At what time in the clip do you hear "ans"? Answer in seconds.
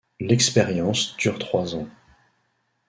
1.75-1.87